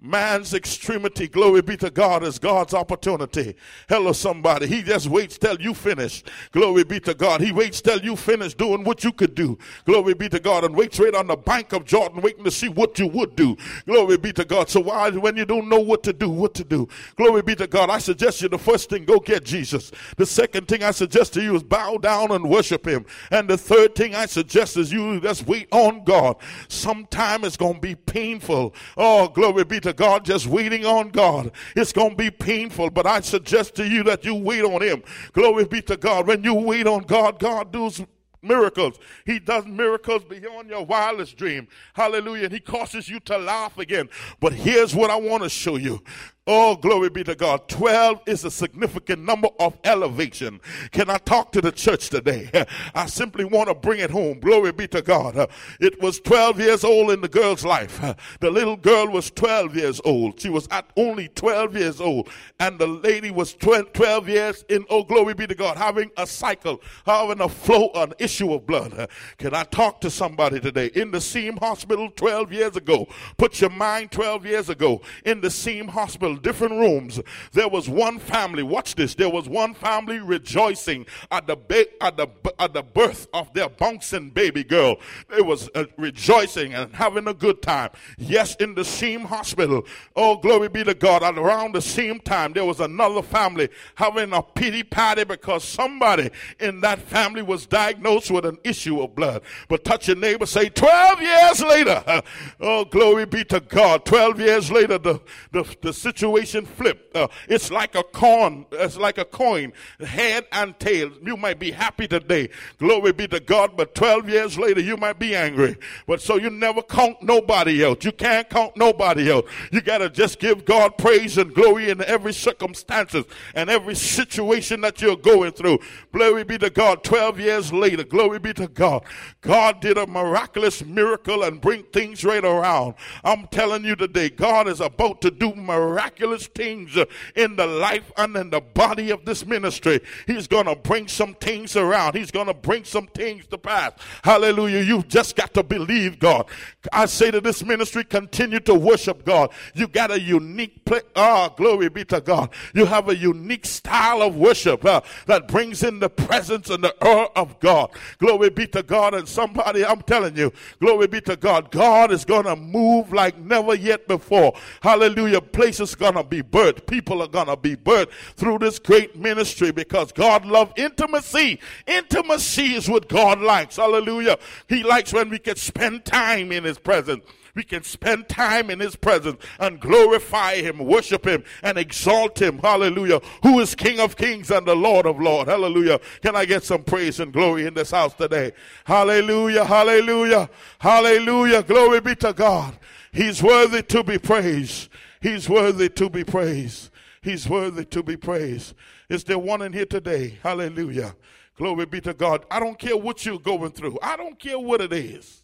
[0.00, 3.56] Man's extremity, glory be to God, is God's opportunity.
[3.88, 4.68] Hello, somebody.
[4.68, 6.22] He just waits till you finish.
[6.52, 7.40] Glory be to God.
[7.40, 9.58] He waits till you finish doing what you could do.
[9.86, 10.62] Glory be to God.
[10.62, 13.56] And waits right on the bank of Jordan, waiting to see what you would do.
[13.86, 14.68] Glory be to God.
[14.68, 16.86] So why, when you don't know what to do, what to do?
[17.16, 17.90] Glory be to God.
[17.90, 19.90] I suggest you the first thing, go get Jesus.
[20.16, 23.04] The second thing I suggest to you is bow down and worship Him.
[23.32, 26.36] And the third thing I suggest is you just wait on God.
[26.68, 28.76] Sometime it's going to be painful.
[28.96, 31.50] Oh, glory be to to God, just waiting on God.
[31.74, 35.02] It's going to be painful, but I suggest to you that you wait on Him.
[35.32, 36.26] Glory be to God.
[36.26, 38.04] When you wait on God, God does
[38.42, 38.98] miracles.
[39.24, 41.68] He does miracles beyond your wildest dream.
[41.94, 42.44] Hallelujah.
[42.44, 44.08] And he causes you to laugh again.
[44.40, 46.02] But here's what I want to show you.
[46.50, 47.68] Oh, glory be to God.
[47.68, 50.62] 12 is a significant number of elevation.
[50.92, 52.48] Can I talk to the church today?
[52.94, 54.40] I simply want to bring it home.
[54.40, 55.50] Glory be to God.
[55.78, 58.02] It was 12 years old in the girl's life.
[58.40, 60.40] The little girl was 12 years old.
[60.40, 62.30] She was at only 12 years old.
[62.60, 66.80] And the lady was 12 years in, oh, glory be to God, having a cycle,
[67.04, 69.10] having a flow, an issue of blood.
[69.38, 70.86] Can I talk to somebody today?
[70.94, 73.06] In the same hospital 12 years ago.
[73.36, 75.02] Put your mind 12 years ago.
[75.24, 77.20] In the same hospital different rooms,
[77.52, 78.62] there was one family.
[78.62, 79.14] Watch this.
[79.14, 83.68] There was one family rejoicing at the ba- at the at the birth of their
[83.68, 84.96] bouncing baby girl.
[85.34, 87.90] They was uh, rejoicing and having a good time.
[88.18, 89.84] Yes, in the same hospital.
[90.16, 91.22] Oh, glory be to God.
[91.22, 96.30] At around the same time, there was another family having a pity party because somebody
[96.60, 99.42] in that family was diagnosed with an issue of blood.
[99.68, 102.22] But touch your neighbor, say, 12 years later.
[102.60, 104.04] Oh, glory be to God.
[104.04, 105.20] 12 years later, the,
[105.52, 107.16] the, the situation situation flipped.
[107.16, 108.66] Uh, it's like a coin.
[108.72, 111.10] It's like a coin, head and tail.
[111.22, 112.50] You might be happy today.
[112.78, 113.76] Glory be to God.
[113.76, 115.76] But 12 years later, you might be angry.
[116.06, 118.04] But so you never count nobody else.
[118.04, 119.50] You can't count nobody else.
[119.72, 124.80] You got to just give God praise and glory in every circumstances and every situation
[124.82, 125.78] that you're going through.
[126.12, 127.02] Glory be to God.
[127.04, 129.04] 12 years later, glory be to God.
[129.40, 132.94] God did a miraculous miracle and bring things right around.
[133.24, 136.96] I'm telling you today, God is about to do miraculous miraculous things
[137.34, 140.00] in the life and in the body of this ministry.
[140.26, 142.14] He's going to bring some things around.
[142.14, 143.92] He's going to bring some things to pass.
[144.24, 144.80] Hallelujah.
[144.80, 146.46] You've just got to believe God.
[146.92, 149.50] I say to this ministry, continue to worship God.
[149.74, 151.02] You got a unique place.
[151.14, 152.50] Ah, glory be to God.
[152.74, 156.94] You have a unique style of worship uh, that brings in the presence and the
[157.04, 157.90] awe of God.
[158.18, 159.14] Glory be to God.
[159.14, 161.70] And somebody, I'm telling you, glory be to God.
[161.70, 164.54] God is going to move like never yet before.
[164.80, 165.40] Hallelujah.
[165.40, 166.86] Places going to be birthed.
[166.86, 171.60] People are going to be birthed through this great ministry because God loves intimacy.
[171.86, 173.76] Intimacy is what God likes.
[173.76, 174.38] Hallelujah.
[174.68, 177.24] He likes when we can spend time in His presence
[177.58, 182.58] we can spend time in his presence and glorify him, worship him, and exalt him.
[182.58, 183.20] Hallelujah.
[183.42, 185.50] Who is King of kings and the Lord of lords.
[185.50, 185.98] Hallelujah.
[186.22, 188.52] Can I get some praise and glory in this house today?
[188.84, 189.64] Hallelujah.
[189.64, 190.48] Hallelujah.
[190.78, 191.64] Hallelujah.
[191.64, 192.78] Glory be to God.
[193.10, 194.88] He's worthy to be praised.
[195.20, 196.90] He's worthy to be praised.
[197.22, 198.74] He's worthy to be praised.
[199.08, 200.38] Is there one in here today?
[200.42, 201.16] Hallelujah.
[201.56, 202.44] Glory be to God.
[202.50, 203.98] I don't care what you're going through.
[204.00, 205.42] I don't care what it is.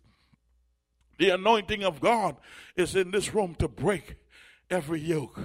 [1.19, 2.37] The anointing of God
[2.77, 4.17] is in this room to break
[4.71, 5.39] every yoke.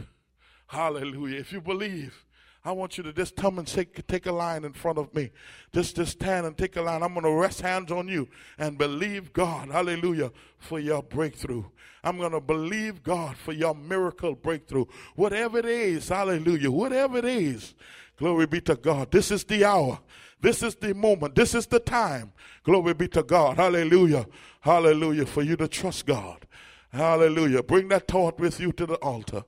[0.67, 1.39] Hallelujah.
[1.39, 2.25] If you believe,
[2.65, 5.31] I want you to just come and take, take a line in front of me.
[5.71, 7.01] Just, just stand and take a line.
[7.01, 11.63] I'm going to rest hands on you and believe God, hallelujah, for your breakthrough.
[12.03, 14.85] I'm going to believe God for your miracle breakthrough.
[15.15, 17.75] Whatever it is, hallelujah, whatever it is,
[18.17, 19.11] glory be to God.
[19.11, 19.99] This is the hour.
[20.41, 21.35] This is the moment.
[21.35, 22.33] This is the time.
[22.63, 23.57] Glory be to God.
[23.57, 24.25] Hallelujah.
[24.61, 25.25] Hallelujah.
[25.25, 26.45] For you to trust God.
[26.91, 27.61] Hallelujah.
[27.63, 29.43] Bring that thought with you to the altar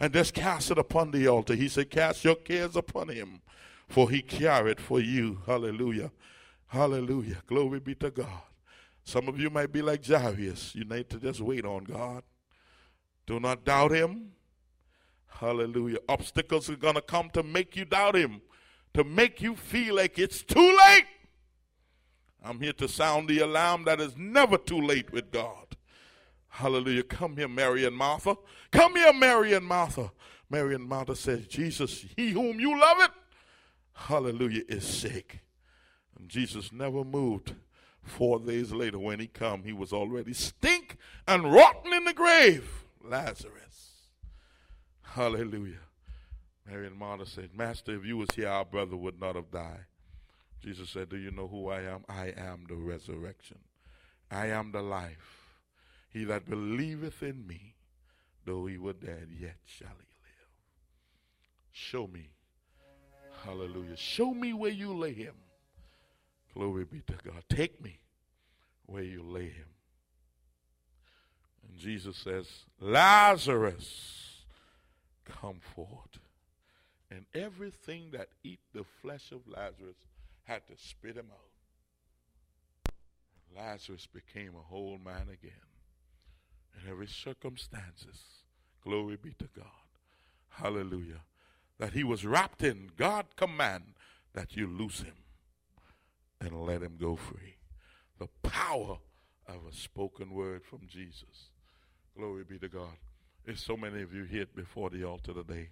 [0.00, 1.54] and just cast it upon the altar.
[1.54, 3.42] He said, Cast your cares upon him,
[3.88, 5.42] for he carried for you.
[5.46, 6.10] Hallelujah.
[6.66, 7.42] Hallelujah.
[7.46, 8.42] Glory be to God.
[9.04, 10.74] Some of you might be like Jairus.
[10.74, 12.22] You need to just wait on God.
[13.26, 14.32] Do not doubt him.
[15.40, 15.98] Hallelujah.
[16.06, 18.42] Obstacles are going to come to make you doubt Him,
[18.92, 21.06] to make you feel like it's too late.
[22.44, 25.76] I'm here to sound the alarm that is never too late with God.
[26.50, 27.04] Hallelujah.
[27.04, 28.36] Come here, Mary and Martha.
[28.70, 30.12] Come here, Mary and Martha.
[30.50, 33.10] Mary and Martha says, Jesus, he whom you love it,
[33.94, 35.40] hallelujah, is sick.
[36.18, 37.54] And Jesus never moved.
[38.02, 40.96] Four days later, when he come, he was already stink
[41.28, 42.68] and rotten in the grave.
[43.02, 44.08] Lazarus.
[45.02, 45.80] Hallelujah.
[46.66, 49.86] Mary and Martha said, Master, if you was here, our brother would not have died.
[50.62, 52.04] Jesus said, Do you know who I am?
[52.08, 53.58] I am the resurrection.
[54.30, 55.39] I am the life.
[56.10, 57.74] He that believeth in me,
[58.44, 60.50] though he were dead, yet shall he live.
[61.70, 62.30] Show me.
[63.44, 63.96] Hallelujah.
[63.96, 65.34] Show me where you lay him.
[66.52, 67.44] Glory be to God.
[67.48, 68.00] Take me
[68.86, 69.68] where you lay him.
[71.66, 72.46] And Jesus says,
[72.80, 74.44] Lazarus,
[75.24, 76.18] come forth.
[77.10, 79.96] And everything that eat the flesh of Lazarus
[80.44, 82.92] had to spit him out.
[83.56, 85.69] Lazarus became a whole man again.
[86.74, 88.20] In every circumstances,
[88.82, 89.66] glory be to God.
[90.48, 91.22] Hallelujah.
[91.78, 93.94] That he was wrapped in, God command
[94.34, 95.14] that you loose him
[96.40, 97.56] and let him go free.
[98.18, 98.98] The power
[99.46, 101.50] of a spoken word from Jesus.
[102.16, 102.96] Glory be to God.
[103.44, 105.70] There's so many of you here before the altar today.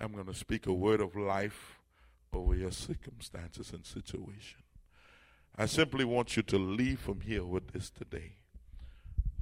[0.00, 1.78] I'm going to speak a word of life
[2.32, 4.60] over your circumstances and situation.
[5.56, 8.36] I simply want you to leave from here with this today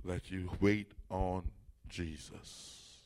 [0.04, 1.50] that you wait on
[1.88, 2.98] Jesus.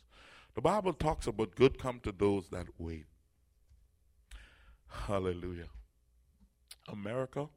[0.54, 3.06] The Bible talks about good come to those that wait.
[4.88, 5.68] Hallelujah.
[6.88, 7.48] America,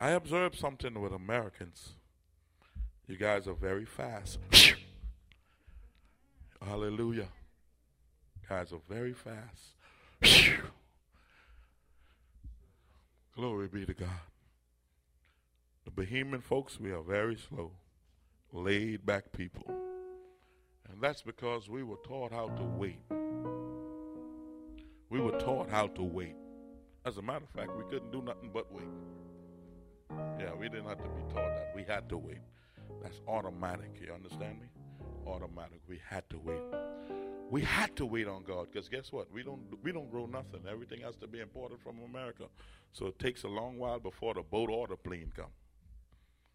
[0.00, 1.90] I observed something with Americans.
[3.06, 4.38] You guys are very fast.
[6.62, 7.28] Hallelujah.
[8.48, 9.74] Guys are very fast.
[13.36, 14.08] Glory be to God.
[15.84, 17.72] The Bahamian folks, we are very slow,
[18.52, 19.64] laid back people.
[20.90, 23.00] And that's because we were taught how to wait.
[25.08, 26.36] We were taught how to wait.
[27.04, 28.84] As a matter of fact, we couldn't do nothing but wait.
[30.38, 31.72] Yeah, we didn't have to be taught that.
[31.74, 32.40] We had to wait.
[33.02, 34.00] That's automatic.
[34.00, 34.66] You understand me?
[35.26, 35.80] Automatic.
[35.88, 36.62] We had to wait.
[37.50, 39.32] We had to wait on God because guess what?
[39.32, 40.60] We don't we don't grow nothing.
[40.70, 42.44] Everything has to be imported from America.
[42.92, 45.52] So it takes a long while before the boat or the plane come.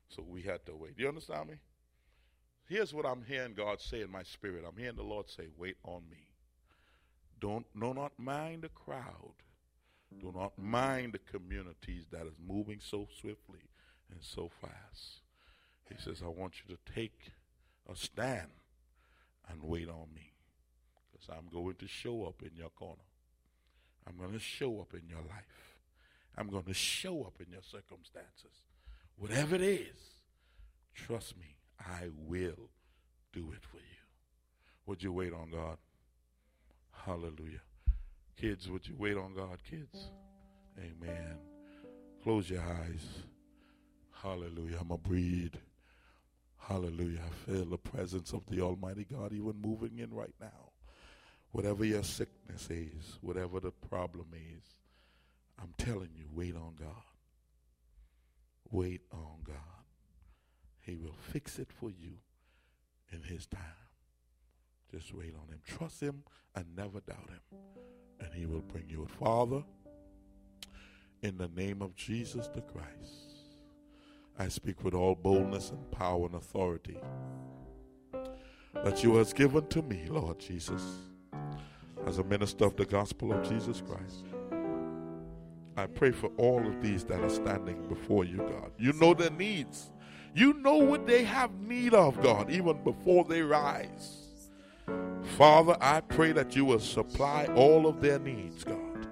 [0.08, 0.96] So we had to wait.
[0.96, 1.56] Do you understand me?
[2.68, 4.66] Here's what I'm hearing God say in my spirit.
[4.68, 6.32] I'm hearing the Lord say, "Wait on me.
[7.40, 9.36] Don't do not mind the crowd.
[10.20, 13.70] Do not mind the communities that is moving so swiftly
[14.10, 15.22] and so fast."
[15.90, 17.32] He says, "I want you to take
[17.88, 18.52] a stand
[19.48, 20.34] and wait on me."
[21.12, 23.06] Because I'm going to show up in your corner.
[24.08, 25.78] I'm going to show up in your life.
[26.36, 28.64] I'm going to show up in your circumstances.
[29.18, 30.24] Whatever it is,
[30.94, 32.70] trust me, I will
[33.34, 33.84] do it for you.
[34.86, 35.78] Would you wait on God?
[36.92, 37.62] Hallelujah.
[38.40, 40.10] Kids, would you wait on God, kids?
[40.78, 41.38] Amen.
[42.24, 43.06] Close your eyes.
[44.12, 44.78] Hallelujah.
[44.82, 45.56] I'm going to breathe.
[46.58, 47.22] Hallelujah.
[47.26, 50.72] I feel the presence of the Almighty God even moving in right now.
[51.52, 54.64] Whatever your sickness is, whatever the problem is,
[55.62, 56.90] I'm telling you, wait on God.
[58.72, 59.85] Wait on God.
[60.86, 62.14] He will fix it for you
[63.12, 63.62] in His time.
[64.92, 65.60] Just wait on Him.
[65.66, 66.24] Trust Him
[66.56, 67.60] and never doubt Him.
[68.20, 69.08] And He will bring you.
[69.20, 69.64] Father,
[71.22, 73.36] in the name of Jesus the Christ,
[74.38, 76.98] I speak with all boldness and power and authority
[78.84, 80.82] that you has given to me, Lord Jesus
[82.06, 84.26] as a minister of the gospel of Jesus Christ.
[85.76, 88.72] I pray for all of these that are standing before you, God.
[88.78, 89.92] You know their needs.
[90.36, 94.18] You know what they have need of, God, even before they rise.
[95.38, 99.08] Father, I pray that you will supply all of their needs, God,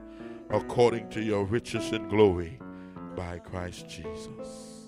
[0.49, 2.59] according to your riches and glory
[3.15, 4.81] by Christ Jesus.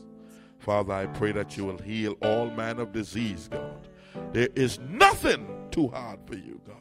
[0.60, 3.88] Father, I pray that you will heal all manner of disease, God.
[4.34, 6.76] There is nothing too hard for you, God.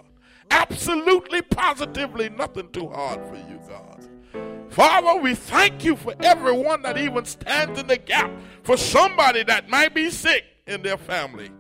[0.50, 4.08] Absolutely, positively, nothing too hard for you, God.
[4.74, 8.28] Father, we thank you for everyone that even stands in the gap
[8.64, 11.52] for somebody that might be sick in their family.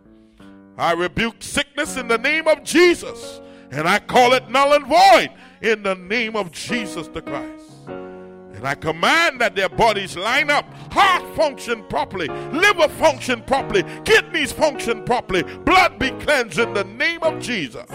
[0.76, 3.40] I rebuke sickness in the name of Jesus,
[3.70, 5.30] and I call it null and void
[5.62, 7.86] in the name of Jesus the Christ.
[7.86, 14.50] And I command that their bodies line up, heart function properly, liver function properly, kidneys
[14.50, 17.86] function properly, blood be cleansed in the name of Jesus.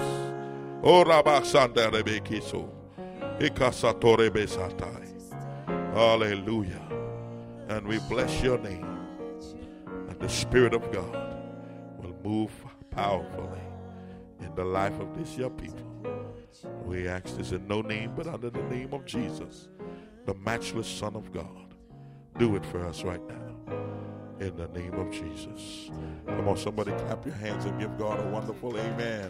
[0.81, 2.69] Oh, Rabasanda Rebekiso.
[3.39, 5.08] Ikasatore Besatai.
[5.93, 6.81] Hallelujah.
[7.67, 8.85] And we bless your name.
[10.07, 11.37] And the Spirit of God
[11.97, 12.51] will move
[12.91, 13.61] powerfully
[14.39, 15.85] in the life of this your people.
[16.85, 19.69] We ask this in no name but under the name of Jesus,
[20.25, 21.75] the matchless Son of God.
[22.37, 23.75] Do it for us right now.
[24.39, 25.89] In the name of Jesus.
[26.25, 29.29] Come on, somebody clap your hands and give God a wonderful amen.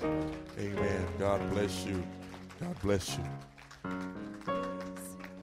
[0.60, 1.08] Amen.
[1.18, 2.04] God bless you.
[2.60, 3.24] God bless you.